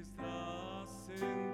[0.00, 1.49] is the sin.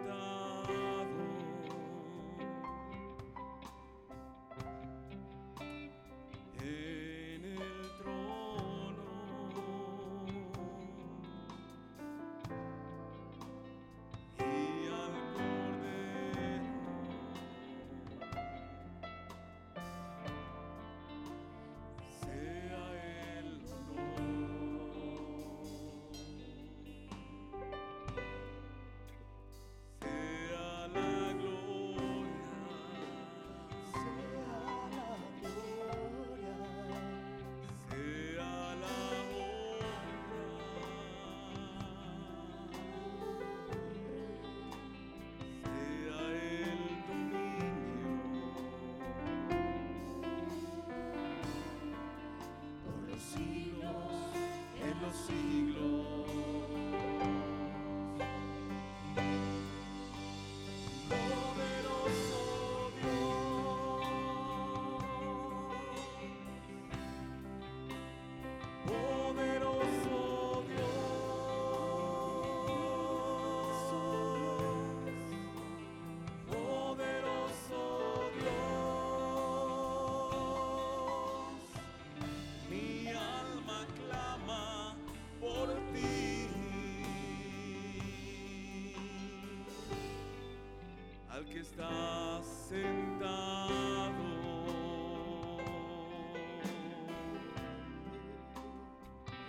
[91.70, 94.12] estás sentado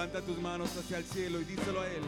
[0.00, 2.00] Levanta tus manos hacia el cielo y díselo a Él.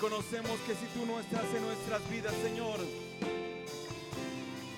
[0.00, 2.78] Reconocemos que si tú no estás en nuestras vidas, Señor,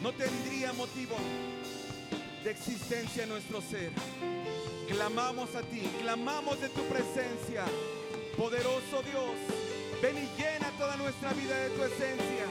[0.00, 1.14] no tendría motivo
[2.42, 3.90] de existencia en nuestro ser.
[4.88, 7.66] Clamamos a ti, clamamos de tu presencia.
[8.34, 9.36] Poderoso Dios,
[10.00, 12.46] ven y llena toda nuestra vida de tu esencia.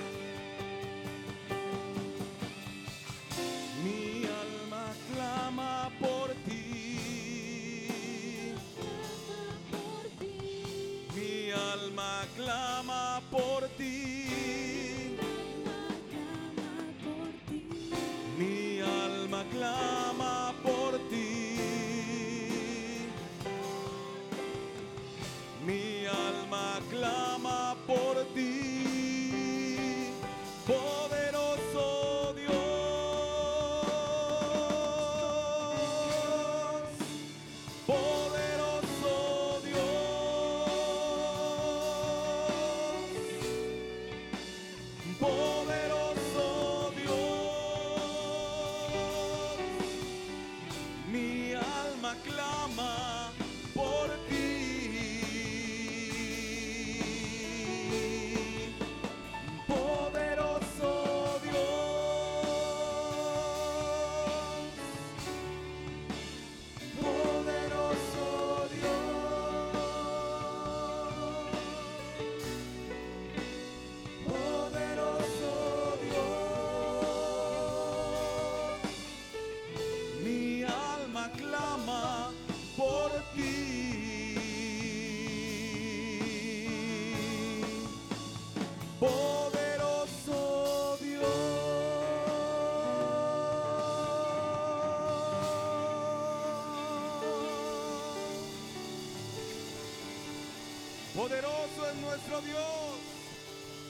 [101.19, 102.95] Poderoso es nuestro Dios.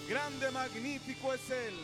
[0.08, 1.76] Grande, magnífico es Él.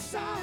[0.00, 0.39] inside.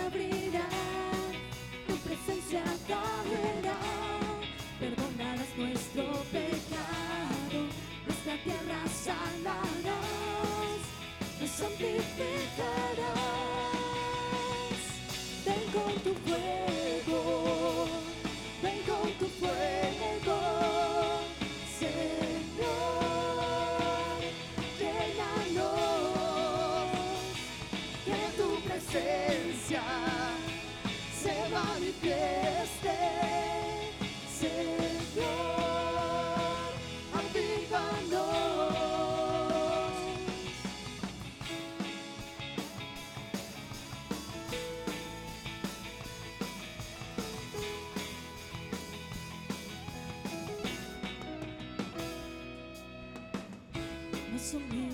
[54.48, 54.87] 送你。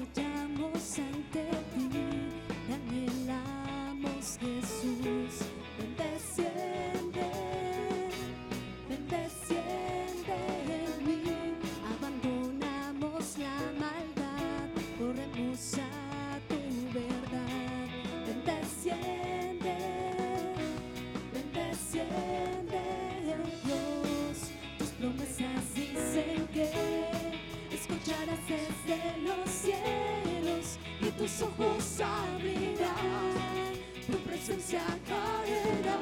[31.23, 33.71] tus ojos abrirán,
[34.11, 35.97] tu presencia caerá,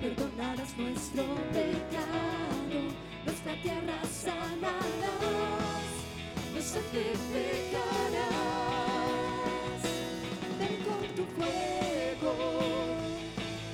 [0.00, 2.80] perdonarás nuestro pecado,
[3.26, 4.80] nuestra tierra sanarás,
[6.54, 7.12] nos santificarás.
[10.58, 12.32] Ven con tu fuego,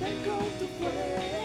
[0.01, 1.40] ven con tu fuego.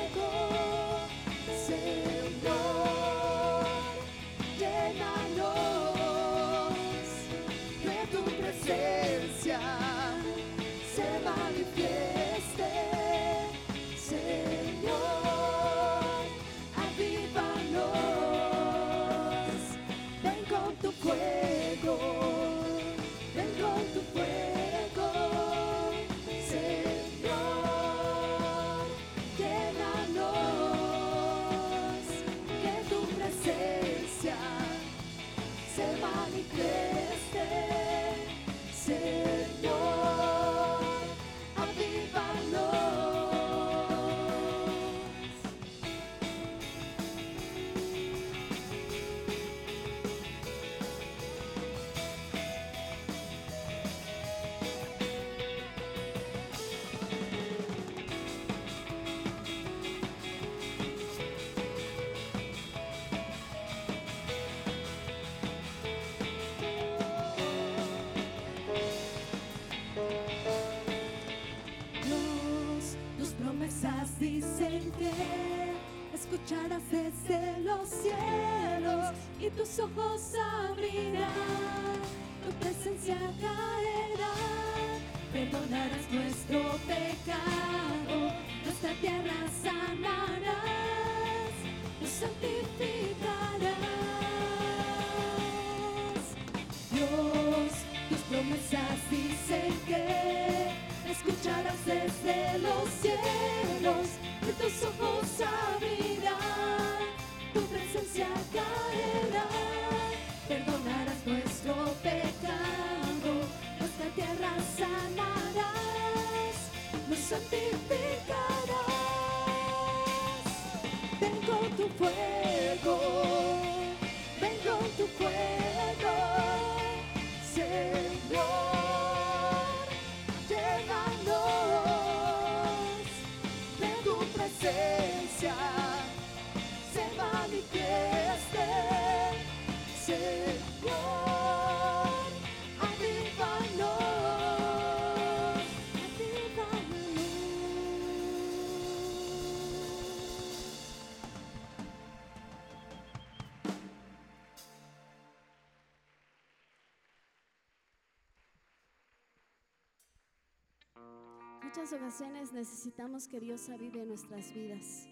[161.94, 165.08] Ocasiones necesitamos que Dios avive nuestras vidas.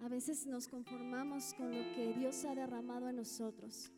[0.00, 3.92] A veces nos conformamos con lo que Dios ha derramado en nosotros.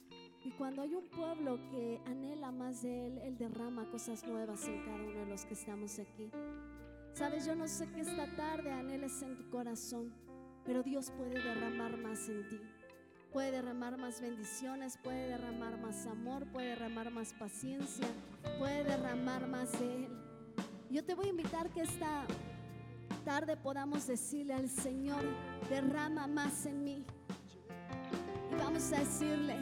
[0.44, 4.84] Y cuando hay un pueblo que anhela más de Él, Él derrama cosas nuevas en
[4.84, 6.32] cada uno de los que estamos aquí.
[7.12, 10.12] Sabes, yo no sé qué esta tarde anheles en tu corazón,
[10.64, 12.60] pero Dios puede derramar más en ti.
[13.32, 18.08] Puede derramar más bendiciones, puede derramar más amor, puede derramar más paciencia,
[18.58, 20.23] puede derramar más de Él.
[20.94, 22.24] Yo te voy a invitar que esta
[23.24, 25.24] tarde podamos decirle al Señor,
[25.68, 27.04] derrama más en mí.
[28.52, 29.56] Y vamos a decirle,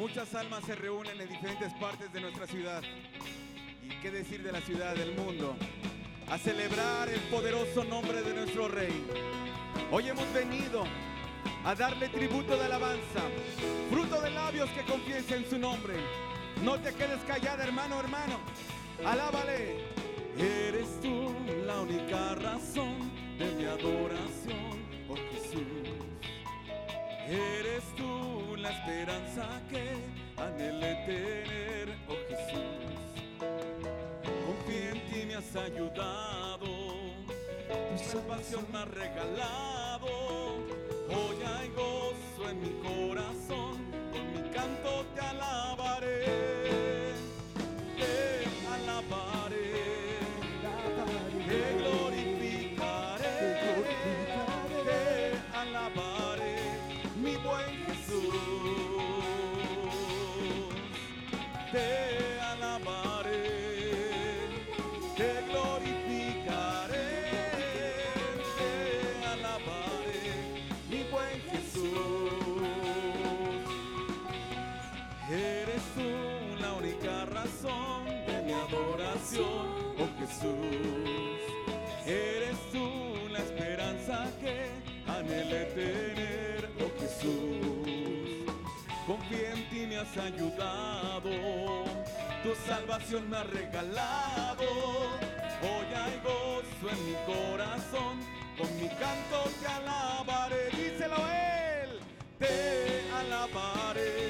[0.00, 2.82] Muchas almas se reúnen en diferentes partes de nuestra ciudad.
[3.82, 5.54] ¿Y qué decir de la ciudad, del mundo?
[6.30, 9.04] A celebrar el poderoso nombre de nuestro Rey.
[9.92, 10.84] Hoy hemos venido
[11.66, 13.20] a darle tributo de alabanza,
[13.90, 15.96] fruto de labios que confiesen su nombre.
[16.64, 18.40] No te quedes callada, hermano, hermano.
[19.04, 19.84] Alábale.
[20.38, 21.30] Eres tú
[21.66, 25.60] la única razón de mi adoración, oh Jesús.
[27.28, 28.29] Eres tú
[28.62, 29.96] la esperanza que
[30.36, 33.00] anhelé tener, oh Jesús.
[34.46, 36.66] Confío en ti, me has ayudado,
[37.88, 40.08] tu salvación me has regalado.
[41.08, 43.78] Hoy hay gozo en mi corazón,
[44.12, 46.19] con mi canto te alabaré,
[90.20, 91.30] ayudado,
[92.42, 94.64] tu salvación me ha regalado.
[95.62, 98.20] Hoy hay gozo en mi corazón,
[98.56, 100.70] con mi canto te alabaré.
[100.70, 102.00] Díselo a él,
[102.38, 104.29] te alabaré,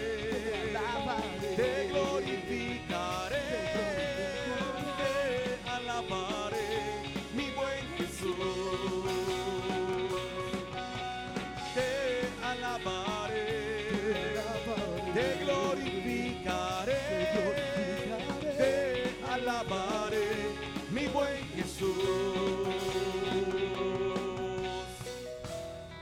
[19.61, 20.57] alabaré,
[20.91, 21.95] mi buen Jesús.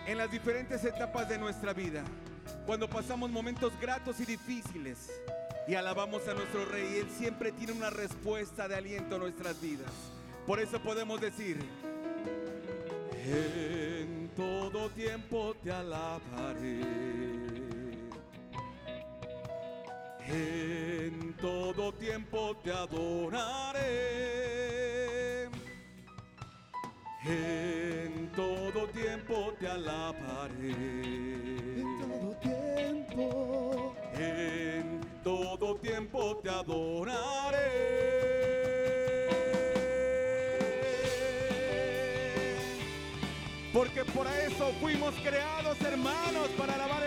[0.06, 2.04] En las diferentes etapas de nuestra vida,
[2.66, 5.10] cuando pasamos momentos gratos y difíciles
[5.66, 9.90] y alabamos a nuestro Rey, Él siempre tiene una respuesta de aliento a nuestras vidas.
[10.46, 11.58] Por eso podemos decir,
[13.26, 17.47] en todo tiempo te alabaré.
[20.30, 23.88] En todo tiempo te adoraré.
[27.24, 30.70] En todo tiempo te alabaré.
[30.70, 33.94] En todo tiempo.
[34.14, 37.98] En todo tiempo te adoraré.
[43.72, 46.97] Porque por eso fuimos creados, hermanos, para alabar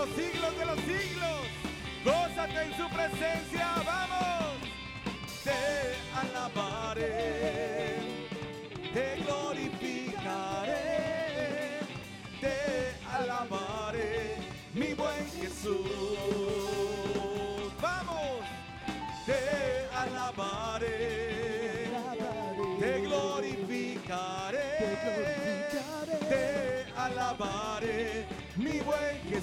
[0.00, 1.40] los siglos de los siglos.
[2.04, 4.56] Gózate en su presencia, vamos.
[5.44, 5.52] Te
[6.16, 7.79] alabaré,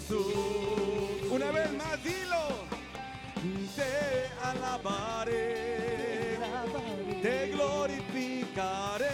[0.08, 1.32] Jesús.
[1.32, 2.68] Una vez más, dilo.
[3.76, 6.38] Te alabaré,
[7.22, 9.06] te glorificaré,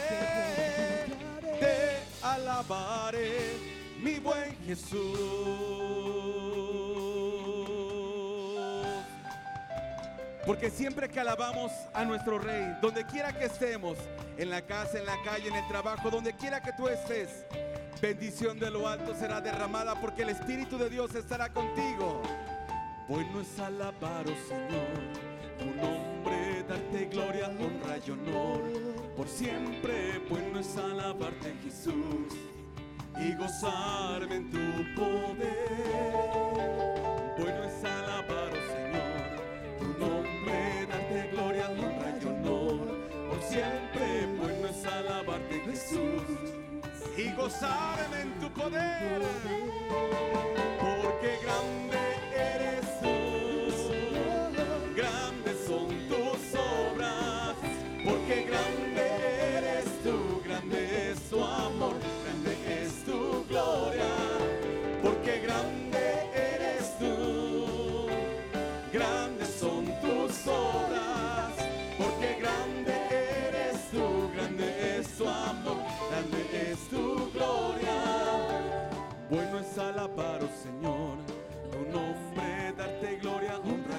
[1.60, 3.58] te alabaré,
[4.02, 6.23] mi buen Jesús.
[10.46, 13.98] Porque siempre que alabamos a nuestro Rey, donde quiera que estemos,
[14.38, 17.46] en la casa, en la calle, en el trabajo, donde quiera que tú estés,
[18.02, 22.22] bendición de lo alto será derramada porque el Espíritu de Dios estará contigo.
[23.08, 25.00] Bueno es alabar, oh Señor,
[25.58, 28.62] tu nombre, darte gloria, honra y honor.
[29.16, 32.34] Por siempre, bueno es alabarte, Jesús,
[33.18, 35.54] y gozarme en tu poder.
[37.38, 38.23] Bueno es alabar,
[47.18, 49.22] Y gozarme en tu poder.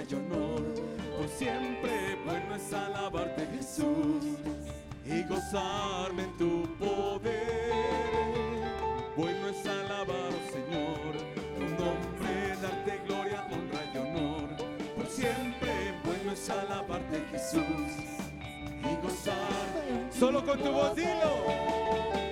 [0.08, 0.62] Y honor.
[1.16, 4.24] Por siempre, bueno es alabarte, Jesús,
[5.06, 7.34] y gozarme en tu poder.
[9.16, 11.16] Bueno es alabar, Señor,
[11.56, 14.48] tu nombre, darte gloria, honra y honor.
[14.96, 17.62] Por siempre, bueno es alabarte, Jesús,
[18.82, 19.34] y gozar.
[20.10, 21.34] Solo con tu voz, dilo.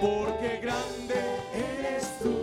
[0.01, 1.15] Porque grande
[1.55, 2.42] eres tú,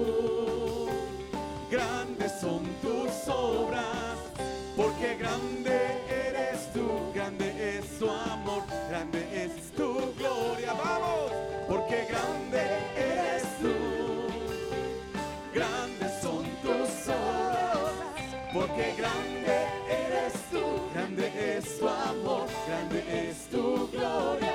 [18.53, 24.53] porque grande eres tú, grande es tu amor, grande es tu gloria.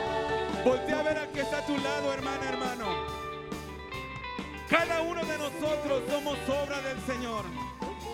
[0.64, 2.86] Voltea a ver a que está a tu lado, hermana, hermano.
[4.68, 7.44] Cada uno de nosotros somos obra del Señor.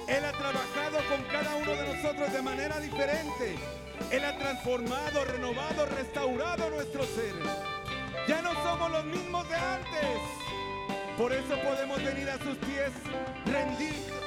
[0.09, 3.57] Él ha trabajado con cada uno de nosotros de manera diferente.
[4.11, 7.35] Él ha transformado, renovado, restaurado nuestro ser.
[8.27, 10.19] Ya no somos los mismos de antes.
[11.17, 12.91] Por eso podemos venir a sus pies,
[13.47, 14.20] rendir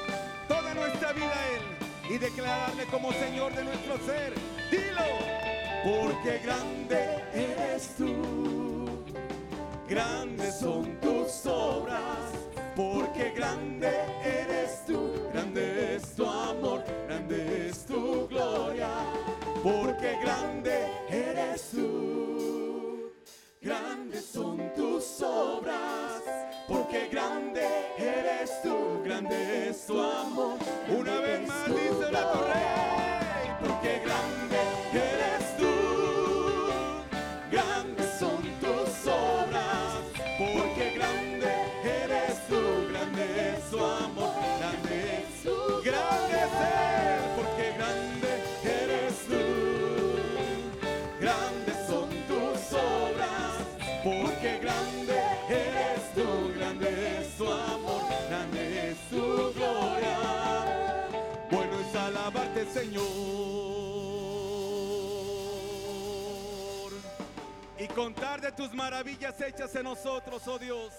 [0.74, 4.34] nuestra vida Él y declararle como Señor de nuestro ser.
[4.70, 5.02] Dilo,
[5.84, 8.86] porque grande eres tú,
[9.88, 12.32] grandes son tus obras,
[12.74, 13.90] porque grande
[14.24, 18.90] eres tú, grande es tu amor, grande es tu gloria,
[19.62, 23.12] porque grande eres tú,
[23.60, 26.43] grandes son tus obras
[29.04, 30.58] grande es tu amor.
[30.88, 32.83] Una vez más dice la rey,
[62.74, 63.04] Señor,
[67.78, 70.92] y contar de tus maravillas hechas en nosotros, oh Dios.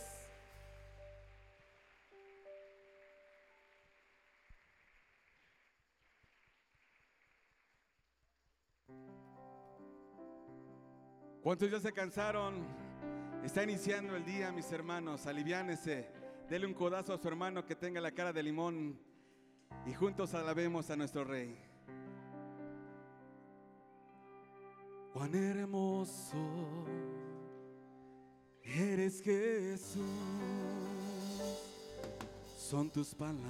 [11.43, 12.65] ¿Cuántos ya se cansaron?
[13.43, 15.27] Está iniciando el día, mis hermanos.
[15.27, 16.09] Aliviánese.
[16.49, 18.97] Dele un codazo a su hermano que tenga la cara de limón.
[19.85, 21.57] Y juntos alabemos a nuestro Rey.
[25.13, 26.37] Cuán hermoso
[28.63, 30.01] eres Jesús.
[32.57, 33.41] Son tus palabras.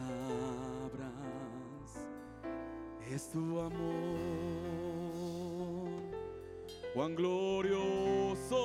[3.10, 4.86] Es tu amor
[6.96, 8.56] cuán glorioso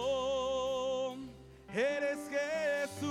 [1.75, 3.11] eres Jesús,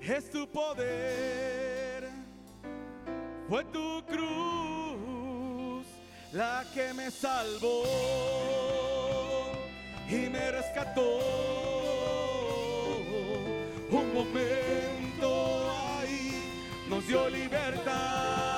[0.00, 1.67] es tu poder,
[3.48, 5.86] fue tu cruz
[6.32, 7.84] la que me salvó
[10.08, 11.18] y me rescató.
[13.90, 16.42] Un momento ahí
[16.90, 18.57] nos dio libertad.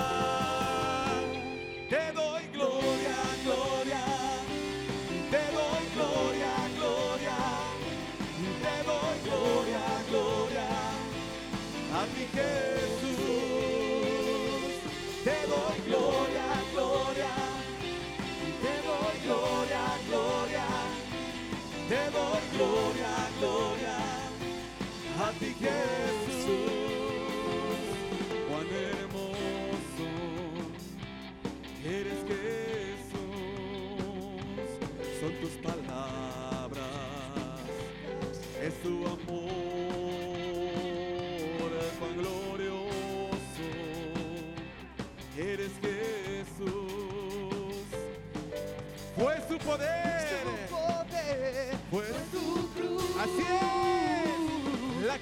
[25.43, 26.20] A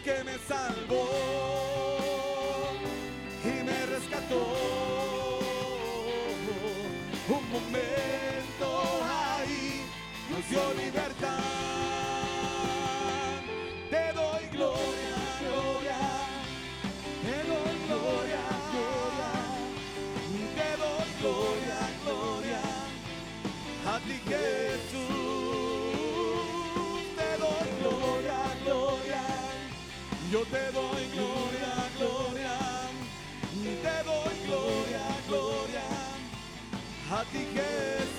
[0.08, 1.06] que me salvó
[3.44, 4.77] y me rescató.
[37.32, 38.17] Ti Jesús.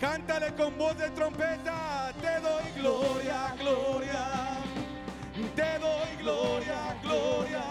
[0.00, 2.12] Cántale con voz de trompeta.
[2.20, 4.58] Te doy gloria, gloria.
[5.54, 7.64] Te doy gloria, gloria.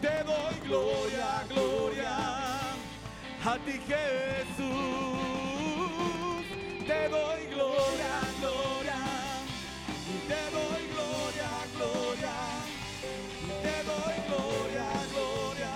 [0.00, 2.16] Te doy gloria, gloria.
[3.44, 4.66] A ti Jesús.
[6.86, 9.00] Te doy gloria, gloria.
[10.28, 12.36] Te doy gloria, gloria.
[13.62, 15.74] Te doy gloria, gloria.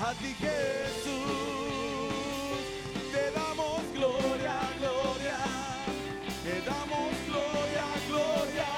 [0.00, 1.17] A ti Jesús.
[6.68, 8.70] damos gloria, gloria,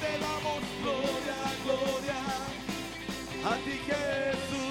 [0.00, 2.20] te damos gloria, gloria
[3.44, 4.68] a ti Jesús.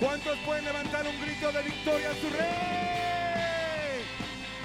[0.00, 2.82] ¿Cuántos pueden levantar un grito de victoria a su rey?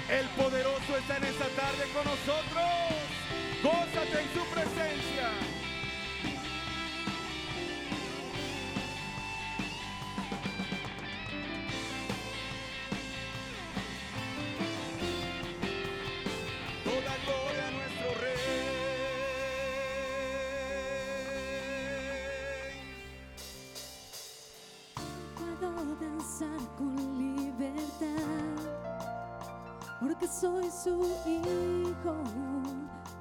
[0.08, 2.64] El poderoso está en esta tarde con nosotros.
[3.62, 5.47] Gózate en su presencia.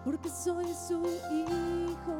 [0.07, 2.15] porque soy su hijo.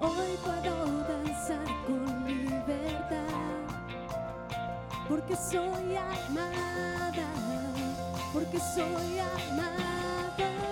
[0.00, 3.24] Hoy puedo danzar con libertad,
[5.08, 7.26] porque soy amada,
[8.34, 10.69] porque soy amada.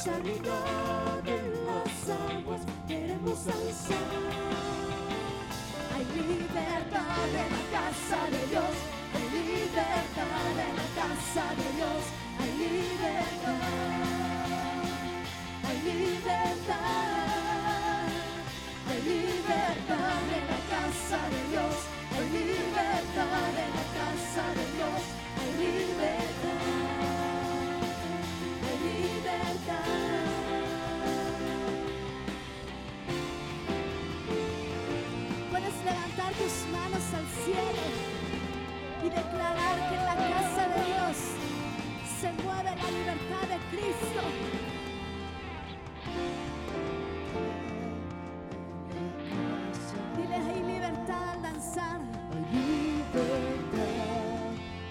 [0.00, 3.98] sanidad en las aguas, queremos alzar.
[5.94, 8.74] Hay libertad en la casa de Dios,
[9.14, 12.29] hay libertad en la casa de Dios.
[39.10, 41.16] declarar que en la casa de Dios
[42.20, 44.22] se mueve la libertad de Cristo.
[50.16, 52.00] Diles, hay libertad al danzar.
[52.34, 53.50] Hay libertad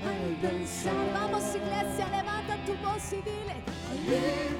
[0.07, 1.13] al danzar.
[1.13, 4.58] Vamos iglesia, levanta tu voz y dile.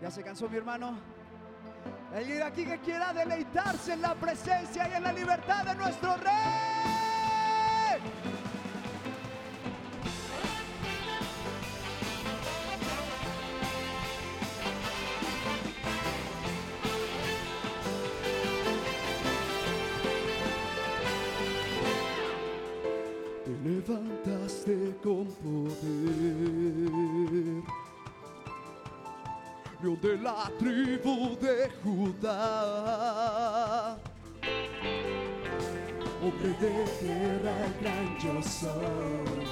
[0.00, 0.98] ¿Ya se cansó mi hermano?
[2.14, 6.16] El ir aquí que quiera deleitarse en la presencia y en la libertad de nuestro
[6.16, 6.69] rey.
[30.00, 32.38] De la tribu de Judá.
[36.22, 39.46] Hombre de guerra, el gran yo soy.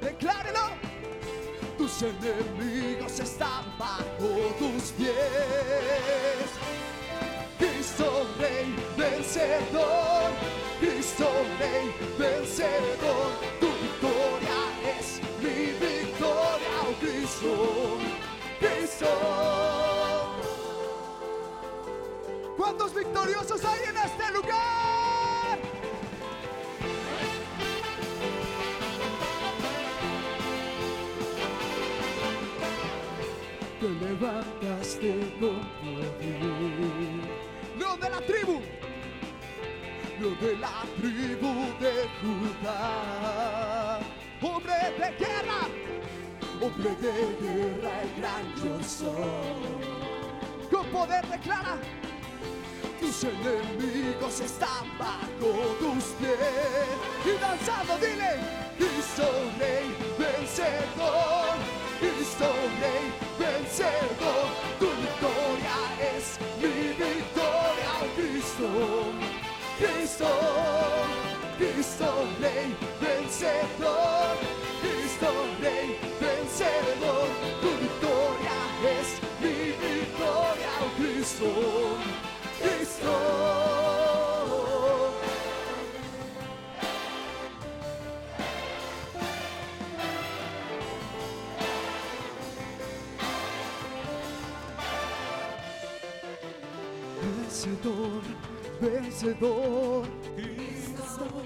[0.00, 0.66] Declárelo.
[1.76, 4.28] Tus enemigos están bajo
[4.58, 5.14] tus pies.
[7.58, 10.30] Cristo Rey vencedor,
[10.80, 11.28] Cristo
[11.58, 14.58] Rey vencedor, tu victoria
[14.98, 18.07] es mi victoria, oh Cristo.
[22.78, 25.58] ¿Cuántos victoriosos hay en este lugar?
[33.80, 36.30] Te levantaste con poder.
[37.78, 38.60] León de la tribu,
[40.20, 43.98] León de la tribu de Judá.
[44.40, 45.60] Hombre de guerra,
[46.60, 49.66] hombre de guerra, el gran yo soy.
[50.70, 51.76] Con poder declara,
[53.08, 55.48] tus enemigos están bajo
[55.80, 56.36] tus pies.
[57.24, 58.36] Y danzando, dile,
[58.76, 59.24] Cristo
[59.58, 61.56] Rey vencedor,
[62.00, 63.06] Cristo Rey
[63.38, 64.44] vencedor,
[64.78, 65.78] tu victoria
[66.16, 68.68] es mi victoria, oh Cristo,
[69.78, 70.30] Cristo,
[71.56, 72.08] Cristo
[72.40, 74.36] Rey vencedor,
[74.82, 75.30] Cristo
[75.62, 77.28] Rey vencedor,
[77.62, 78.58] tu victoria
[79.00, 79.08] es
[79.40, 80.72] mi victoria,
[83.08, 83.38] oh
[97.20, 98.22] Cristo,
[100.34, 101.38] Cristo.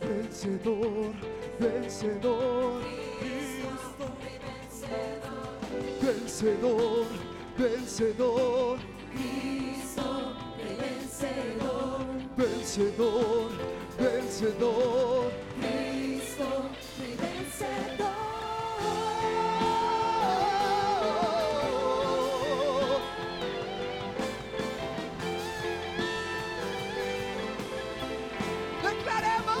[0.00, 1.14] Vencedor,
[1.58, 2.82] vencedor, vencedor,
[6.00, 7.06] vencedor, vencedor,
[7.58, 8.78] vencedor,
[12.74, 13.50] vencedor,
[13.98, 15.32] vencedor.
[28.82, 29.58] Declaremos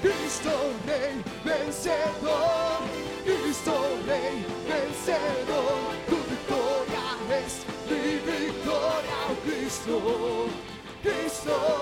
[0.00, 0.50] Cristo
[0.86, 2.80] Rey vencedor,
[3.24, 3.74] Cristo
[4.06, 7.04] Rey vencedor, tu victoria
[7.44, 10.69] es mi victoria, oh Cristo,
[11.42, 11.79] Cristo,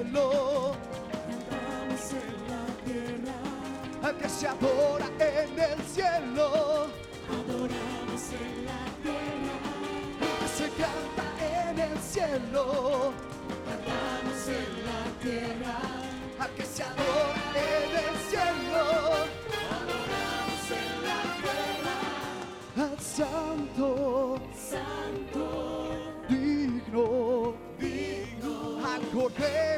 [0.00, 0.72] cielo,
[2.10, 3.38] en la tierra,
[4.02, 6.88] al que se adora en el cielo.
[7.28, 9.56] adoramos en la tierra,
[10.20, 11.24] Lo que se canta
[11.68, 13.12] en el cielo,
[13.66, 15.76] cantamos en la tierra,
[16.38, 18.84] al que se adora en el cielo.
[19.76, 21.96] adoramos en la tierra,
[22.90, 24.40] Al santo,
[24.70, 25.44] santo,
[26.28, 29.69] digno, digno, al cordero.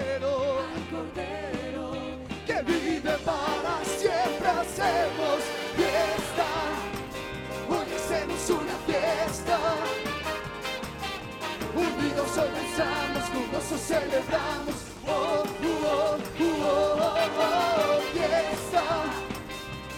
[12.51, 14.75] Danzamos, con gozo celebramos.
[15.07, 18.85] Oh, uh, oh, uh, oh, oh, oh, fiesta.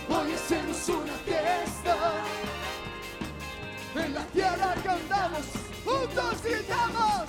[0.09, 1.97] Hoy hacemos una fiesta.
[3.95, 5.47] En la tierra cantamos,
[5.85, 7.25] juntos gritamos.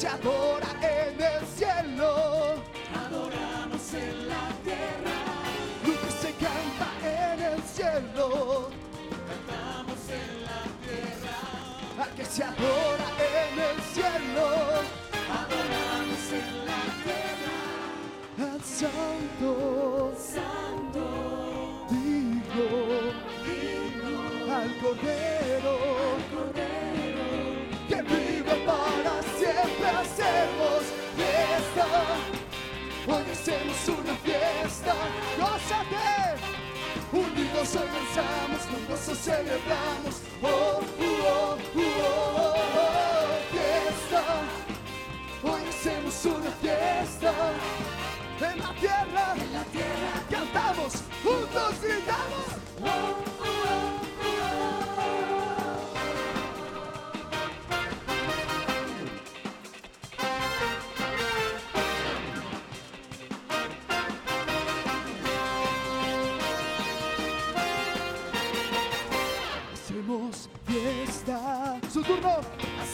[0.00, 2.54] Se adora en el cielo.
[3.04, 5.16] Adoramos en la tierra,
[5.86, 8.70] Lo que se canta en el cielo.
[9.28, 11.38] cantamos en la tierra,
[12.02, 14.46] Al que se adora en el cielo.
[15.42, 18.54] adoramos en la tierra.
[18.54, 21.04] Al santo Santo,
[21.90, 22.68] digo.
[24.50, 25.39] Al cordero.
[37.72, 40.22] Danzamos, con gozo celebramos.
[40.42, 44.22] Oh, oh, oh, oh, oh, oh, fiesta.
[45.44, 47.32] Hoy hacemos una fiesta.
[48.40, 49.36] En la tierra.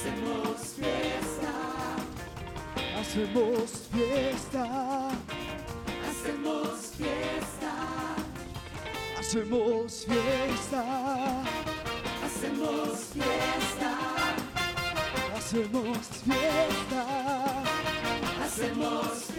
[0.06, 1.54] Hacemos fiesta,
[3.00, 4.64] Hacemos fiesta.
[6.08, 7.72] hacemos fiesta,
[9.18, 10.82] Hacemos fiesta.
[12.24, 13.92] hacemos fiesta,
[15.36, 17.02] Hacemos fiesta.
[18.44, 19.35] hacemos fiesta,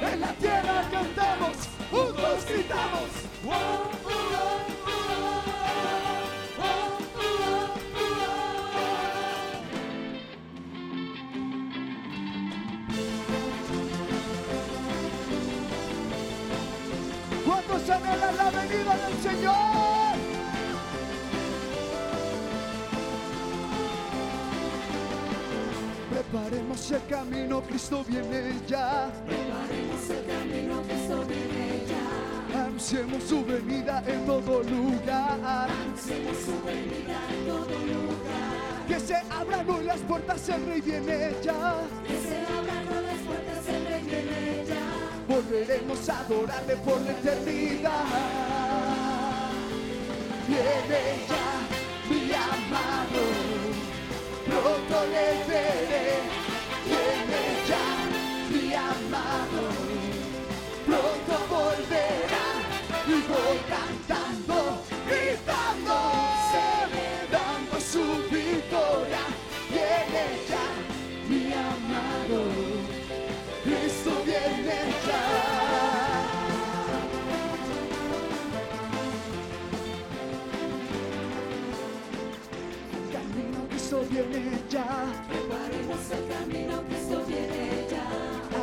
[0.00, 1.56] En la tierra cantamos,
[1.90, 3.10] juntos gritamos.
[3.46, 4.90] Oh, oh, oh,
[6.56, 7.74] oh, oh, oh,
[17.44, 19.63] ¿Cuántos anhelan la venida del Señor?
[26.34, 29.08] Preparemos el camino, Cristo viene ya.
[29.24, 30.94] Preparemos el camino que
[31.32, 32.64] viene ya.
[32.64, 35.68] Anunciemos su venida en todo lugar.
[35.94, 38.88] Hacemos su venida en todo lugar.
[38.88, 41.76] Que se abran hoy las puertas, el Rey viene ya.
[42.04, 44.82] Que se abran hoy las puertas, el rey viene ya.
[45.28, 48.06] Volveremos a adorarle por la eternidad.
[50.48, 51.46] Viene ya
[52.10, 53.22] mi amado,
[54.46, 55.83] pronto le veré.
[84.22, 84.86] Viene ya.
[85.28, 86.96] Preparemos el camino que
[87.26, 88.06] viene ya.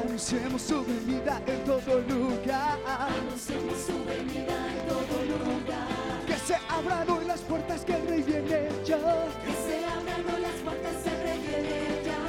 [0.02, 2.80] Anunciemos su venida en todo lugar.
[2.88, 5.88] Anunciemos su venida en todo lugar.
[6.26, 8.97] Que se abran hoy las puertas que el Rey viene ya.
[9.43, 12.20] Que se abran hoy las puertas, el rey viene ya.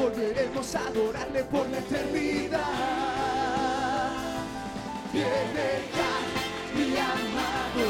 [0.00, 2.60] Volveremos a adorarle por la eternidad.
[5.12, 6.12] Viene ya
[6.74, 7.86] mi amado,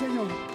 [0.00, 0.49] Mira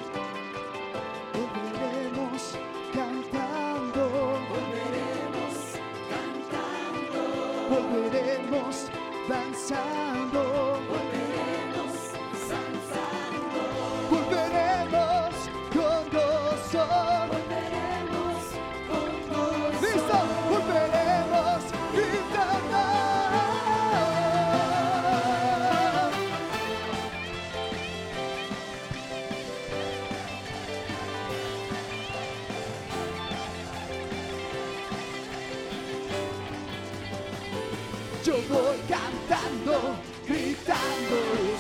[38.26, 39.97] yo voy cantando,
[40.28, 41.17] gritando,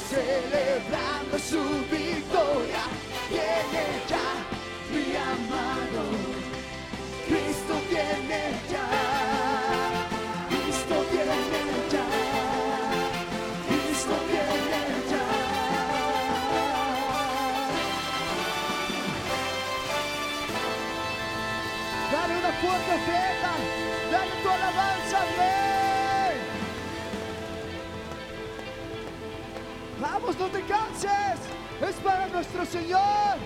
[0.09, 1.61] celebrando su
[1.91, 2.83] victoria.
[3.29, 4.27] Viene ya
[4.91, 6.01] mi amado,
[7.27, 8.41] Cristo viene
[8.71, 8.87] ya,
[10.49, 11.61] Cristo viene
[11.91, 12.07] ya,
[13.67, 15.25] Cristo viene ya.
[22.11, 23.51] Dale una fuerte fiesta,
[24.11, 25.84] dale tu alabanza al Rey.
[30.11, 31.39] Vamos, no te canses,
[31.81, 33.37] es para nuestro Señor.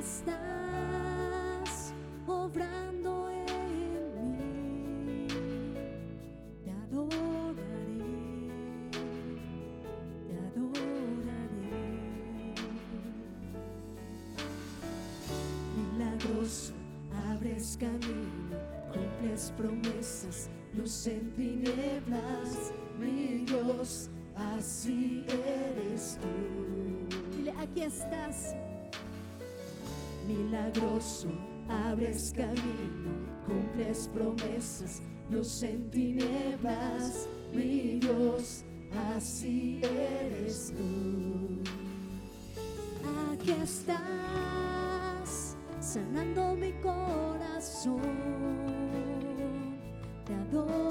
[0.00, 1.92] Estás,
[2.26, 5.26] obrando en mí,
[6.64, 7.54] te adoraré,
[10.26, 11.74] te adoraré.
[15.76, 16.72] Milagroso,
[17.28, 18.56] abres camino,
[18.94, 26.28] cumples promesas, luz en tinieblas, mi Dios, así eres tú.
[27.60, 28.56] Aquí estás.
[30.30, 31.28] Milagroso,
[31.68, 33.10] abres camino,
[33.46, 35.90] cumples promesas, luz en
[37.52, 38.64] mi Dios,
[39.16, 41.58] así eres tú.
[43.32, 48.00] Aquí estás, sanando mi corazón,
[50.24, 50.89] te adoraré,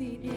[0.00, 0.33] luz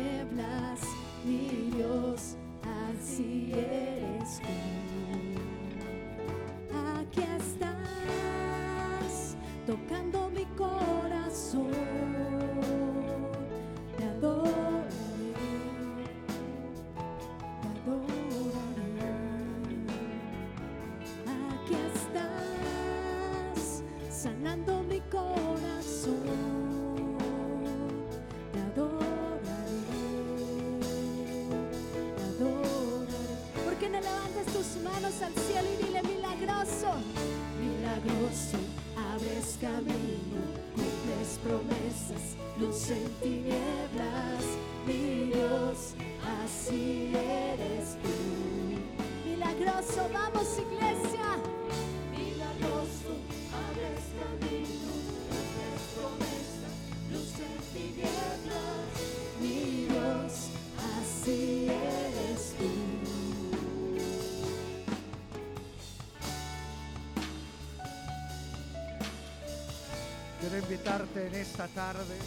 [39.48, 40.41] abres camino,
[40.76, 44.43] cumples promesas, luz en tinieblas,
[44.86, 45.95] mi Dios,
[46.43, 49.30] así eres tú.
[49.30, 51.38] Milagroso, vamos iglesia.
[52.12, 53.12] Milagroso,
[53.54, 54.47] abres
[70.88, 72.18] en esta tarde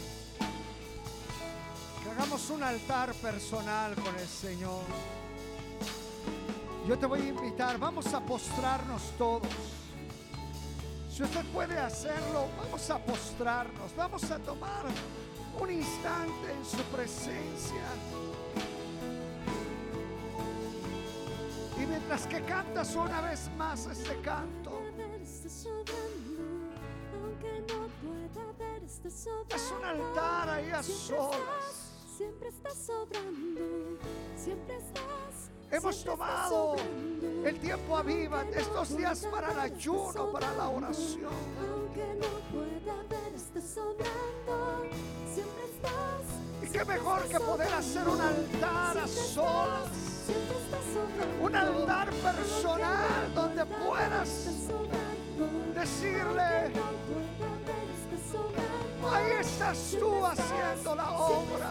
[2.03, 4.83] que hagamos un altar personal con el Señor.
[6.87, 9.49] Yo te voy a invitar, vamos a postrarnos todos.
[11.11, 14.85] Si usted puede hacerlo, vamos a postrarnos, vamos a tomar
[15.59, 17.85] un instante en su presencia.
[21.89, 24.81] mientras que cantas una vez más este canto.
[27.11, 28.50] Aunque no pueda.
[28.93, 31.39] Es un altar ahí a solas.
[31.39, 33.97] estás, Siempre estás sobrando,
[34.35, 35.49] siempre estás.
[35.71, 37.47] Hemos estás tomado sobrando.
[37.47, 41.31] el tiempo aviva estos días para el ayuno, para la oración.
[41.71, 44.85] Aunque no pueda verte sobrando,
[45.33, 46.61] siempre estás.
[46.61, 49.89] Y qué mejor estás que poder sobrando, hacer un altar a solas.
[50.27, 51.45] estás, estás sobrando.
[51.45, 56.71] Un altar personal Aunque no donde pueda puedas verte sobrando, decirle,
[59.11, 61.69] ahí estás tú haciendo la obra.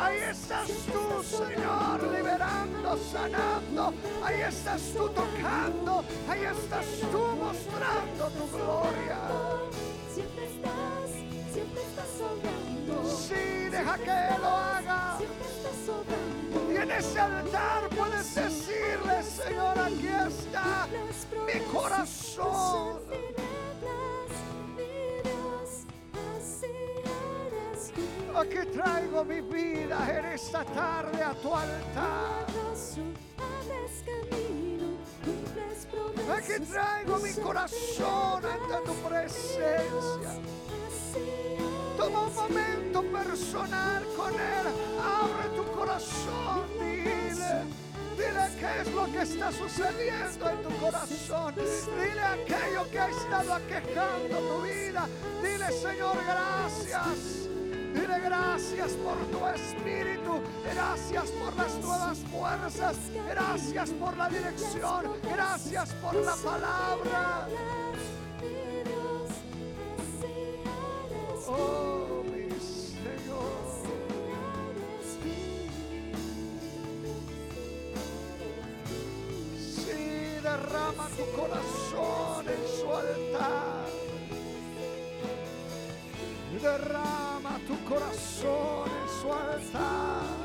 [0.00, 3.92] Ahí estás tú, Señor, liberando, sanando.
[4.24, 6.04] Ahí estás tú tocando.
[6.28, 9.18] Ahí estás tú mostrando tu gloria.
[10.14, 11.10] Siempre estás,
[11.52, 12.08] siempre estás.
[13.18, 15.18] Sí, deja que lo haga.
[16.70, 20.86] Y en ese altar puedes decirle, Señor, aquí está
[21.46, 22.98] mi corazón.
[28.34, 32.46] Aquí traigo mi vida en esta tarde a tu altar.
[36.36, 40.30] Aquí traigo mi corazón ante tu presencia.
[41.96, 44.66] Toma un momento personal con Él.
[45.02, 46.68] Abre tu corazón.
[46.78, 47.64] Dile,
[48.18, 51.54] dile qué es lo que está sucediendo en tu corazón.
[51.54, 55.08] Dile aquello que ha estado aquejando tu vida.
[55.42, 57.48] Dile, Señor, gracias.
[57.94, 60.40] Dile gracias por tu espíritu.
[60.74, 62.96] Gracias por las nuevas fuerzas.
[63.28, 65.12] Gracias por la dirección.
[65.22, 67.48] Gracias por la palabra.
[71.50, 72.07] Oh,
[80.48, 83.86] derrama tu corazón en su altar.
[86.62, 90.38] Derrama tu corazón en su altar.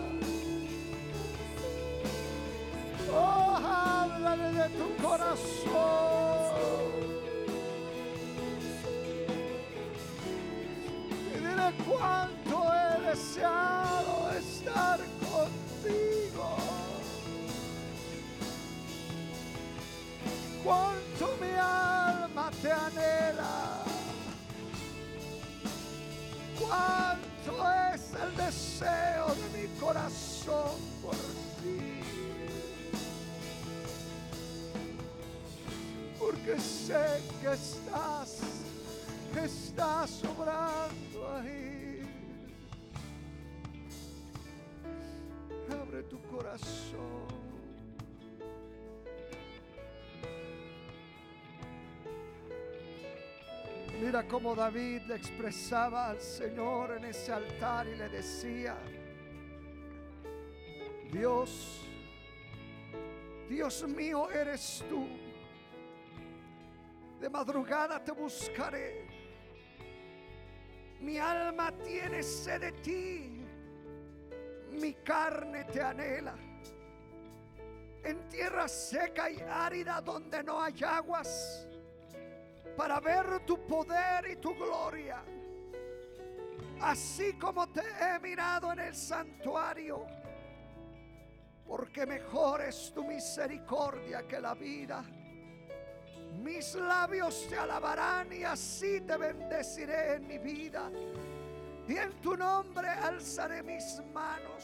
[3.15, 6.53] Oh, háblale de tu corazón.
[11.33, 14.99] Y dile cuánto he deseado estar
[15.31, 16.82] contigo.
[20.63, 23.83] Cuánto mi alma te anhela.
[26.57, 32.01] Cuánto es el deseo de mi corazón por ti.
[36.17, 38.39] Porque sé que estás,
[39.35, 42.01] estás sobrando ahí.
[45.69, 47.32] Abre tu corazón.
[54.13, 58.77] Mira cómo David le expresaba al Señor en ese altar y le decía,
[61.11, 61.81] Dios,
[63.49, 65.07] Dios mío eres tú.
[67.19, 69.07] De madrugada te buscaré.
[70.99, 73.43] Mi alma tiene sed de ti.
[74.73, 76.35] Mi carne te anhela.
[78.03, 81.67] En tierra seca y árida donde no hay aguas
[82.75, 85.23] para ver tu poder y tu gloria.
[86.81, 90.05] Así como te he mirado en el santuario,
[91.65, 95.03] porque mejor es tu misericordia que la vida.
[96.41, 100.89] Mis labios te alabarán y así te bendeciré en mi vida.
[101.87, 104.63] Y en tu nombre alzaré mis manos.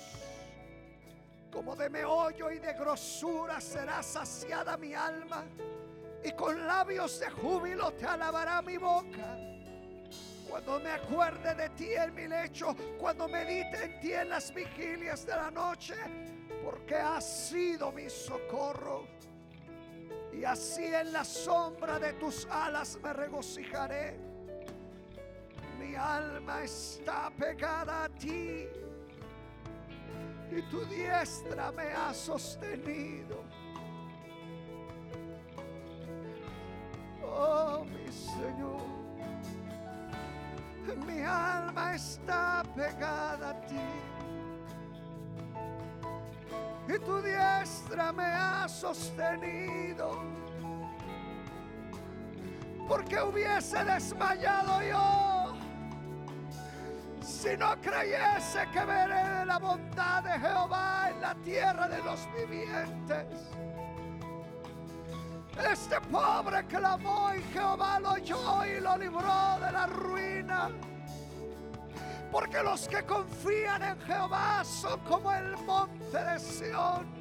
[1.51, 5.45] Como de meollo y de grosura será saciada mi alma
[6.23, 9.37] y con labios de júbilo te alabará mi boca.
[10.49, 15.25] Cuando me acuerde de ti en mi lecho, cuando medite en ti en las vigilias
[15.25, 15.95] de la noche,
[16.63, 19.07] porque has sido mi socorro.
[20.33, 24.17] Y así en la sombra de tus alas me regocijaré.
[25.79, 28.67] Mi alma está pegada a ti
[30.51, 33.43] y tu diestra me ha sostenido.
[37.23, 38.81] Oh, mi Señor,
[41.05, 43.75] mi alma está pegada a ti.
[46.87, 50.23] Y tu diestra me ha sostenido.
[52.87, 55.53] Porque hubiese desmayado yo.
[57.21, 63.27] Si no creyese que veré la bondad de Jehová en la tierra de los vivientes.
[65.67, 70.69] Este pobre clamó y Jehová lo oyó y lo libró de la ruina.
[72.31, 77.19] Porque los que confían en Jehová son como el monte de Sión.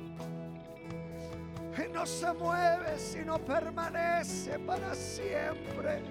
[1.76, 6.03] Y no se mueve, sino permanece para siempre.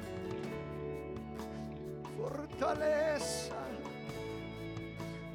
[2.17, 3.55] Fortaleza,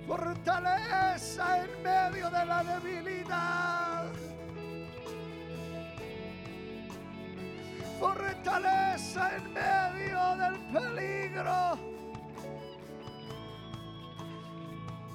[0.07, 4.32] fortaleza en medio de la debilidad.
[8.03, 11.79] Fortaleza en medio del peligro.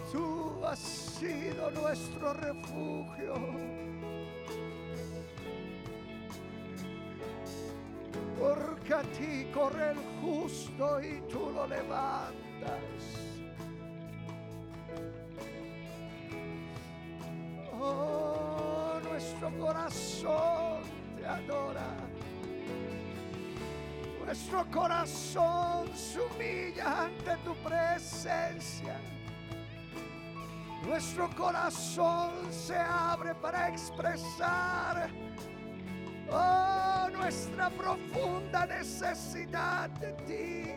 [0.09, 3.33] Tú has sido nuestro refugio.
[8.39, 12.38] Porque a ti corre el justo y tú lo levantas.
[17.73, 20.83] Oh, nuestro corazón
[21.17, 22.07] te adora.
[24.28, 28.99] Nuestro corazón se humilla ante tu presencia.
[30.86, 35.09] Nuestro corazón se abre para expresar
[36.30, 40.71] oh, nuestra profunda necesidad de ti.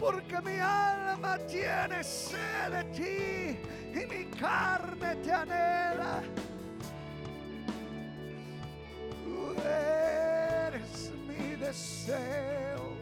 [0.00, 6.22] Porque mi alma tiene sed de ti y mi carne te anhela.
[9.64, 12.92] Eres mi deseo.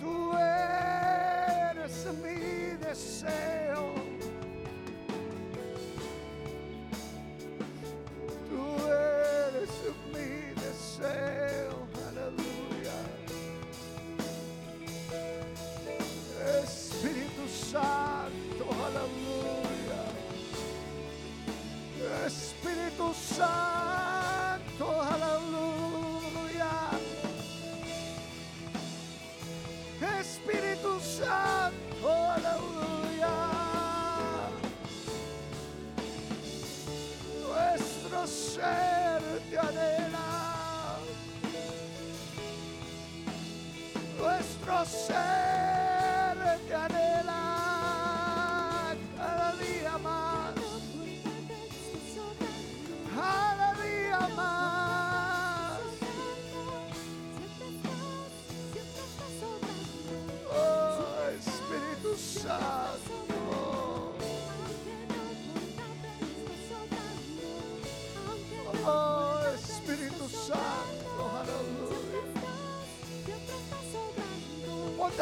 [0.00, 3.67] Tú eres mi deseo.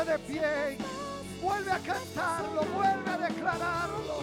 [0.06, 0.78] De pie,
[1.42, 4.22] vuelve a cantarlo, vuelve a declararlo.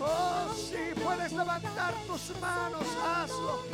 [0.00, 3.64] Oh, si puedes levantar tus manos, hazlo.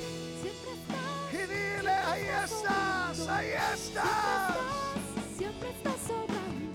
[1.33, 4.57] Y dile, ahí estás, ahí estás.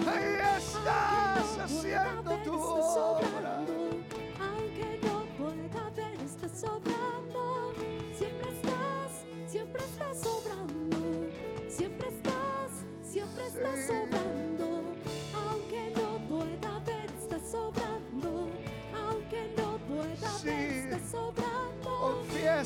[0.07, 2.57] Ahí estás haciendo tu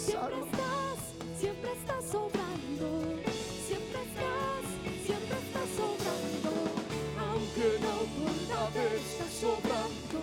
[0.06, 0.98] Siempre estás,
[1.40, 2.88] siempre estás sobrando.
[3.68, 4.64] Siempre estás,
[5.06, 6.52] siempre estás sobrando.
[7.22, 10.20] Aunque no pueda ver, estás sobrando.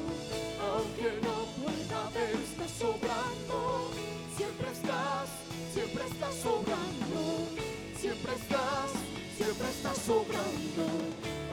[0.69, 3.91] Aunque no pueda ver, estás sobrando.
[4.37, 5.29] Siempre estás,
[5.73, 7.23] siempre estás sobrando.
[8.01, 8.91] Siempre estás,
[9.37, 10.85] siempre estás sobrando.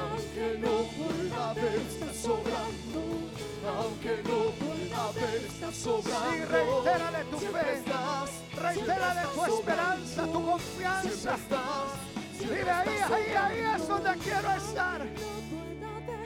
[0.01, 3.01] Aunque no pueda ver, estás sobrando.
[3.65, 6.31] Aunque no pueda ver, estás sobrando.
[6.31, 7.94] Sí, reitérale tu Siempre fe.
[8.85, 11.37] Estás, Reitérale tu esperanza, tu confianza.
[12.39, 15.01] Dile ahí, ahí, ahí es donde quiero estar.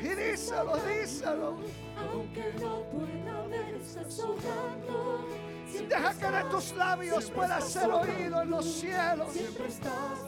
[0.01, 1.57] Y díselo, díselo.
[1.97, 5.27] Aunque no pueda ver, estás sobrando.
[5.87, 9.31] Deja que de tus labios pueda ser oído en los cielos.
[9.33, 10.19] Siempre estás,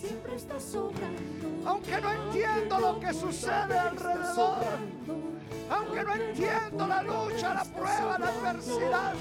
[0.00, 1.68] siempre estás sobrando.
[1.68, 4.64] Aunque no entiendo lo que sucede alrededor.
[5.70, 9.14] Aunque no entiendo la lucha, la prueba, la adversidad.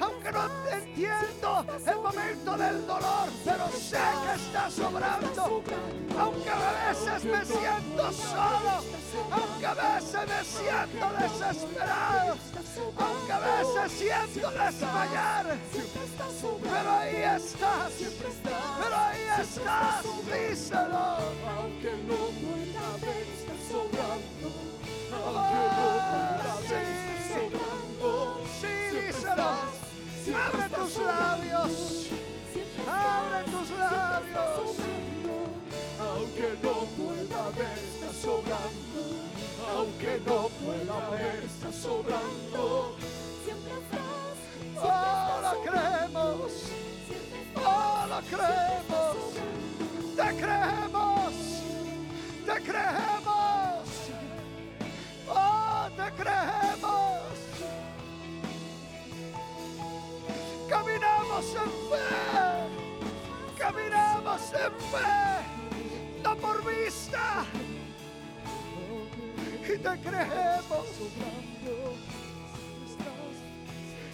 [0.00, 5.62] Aunque no entiendo el momento del dolor, pero sé que está sobrando.
[6.18, 8.82] Aunque a veces me siento solo,
[9.30, 12.36] aunque a veces me siento desesperado,
[12.98, 15.56] aunque a veces siento desmayar,
[16.62, 17.92] pero ahí estás,
[18.82, 21.06] pero ahí estás, díselo.
[21.56, 24.48] Aunque no pueda ver, está sobrando.
[25.28, 26.82] Ah, sí,
[27.32, 28.40] sobrando.
[28.60, 29.75] sí, díselo.
[30.34, 32.06] Abre tus labios,
[32.88, 34.76] abre tus labios.
[36.00, 39.00] Aunque no pueda ver, está sobrando.
[39.72, 42.96] Aunque no pueda ver, está sobrando.
[44.82, 46.52] Oh, lo creemos,
[47.64, 49.16] oh, lo creemos.
[50.16, 51.34] Te creemos,
[52.46, 53.84] te creemos,
[55.28, 56.65] oh, te creemos.
[64.56, 67.44] En fe, no por vista.
[69.62, 70.86] Y te creemos,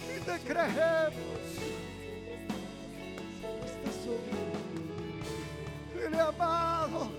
[0.09, 1.23] y te creemos.
[5.93, 7.09] Dile amado,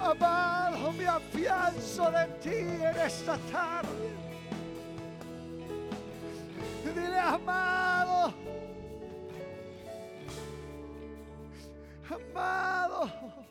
[0.00, 4.10] amado, me afianzo de ti en esta tarde.
[6.84, 8.32] Dile amado,
[12.10, 13.46] Amado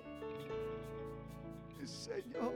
[1.85, 2.53] Señor,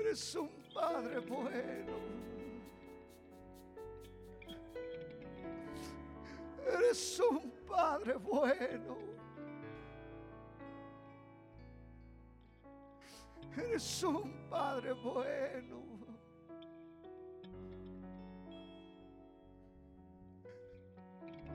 [0.00, 1.92] eres un Padre bueno.
[6.66, 8.96] Eres un Padre bueno.
[13.56, 15.78] Eres un Padre bueno.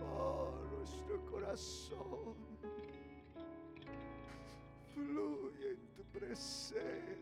[0.02, 0.43] Oh
[1.54, 2.36] corazón.
[4.94, 7.14] Fluye en tu presencia.